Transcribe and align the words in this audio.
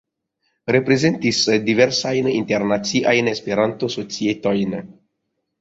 Reprezentis 0.71 1.41
diversajn 1.67 2.31
internaciajn 2.33 3.33
Esperanto-societojn. 3.35 4.77